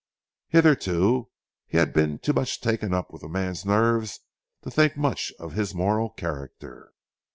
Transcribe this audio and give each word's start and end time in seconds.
Hitherto, 0.47 1.29
he 1.67 1.77
had 1.77 1.93
been 1.93 2.17
too 2.17 2.33
much 2.33 2.59
taken 2.59 2.91
up 2.91 3.13
with 3.13 3.21
the 3.21 3.27
man's 3.29 3.63
nerves 3.67 4.21
to 4.63 4.71
think 4.71 4.97
much 4.97 5.31
of 5.37 5.53
his 5.53 5.75
moral 5.75 6.09
character. 6.09 6.93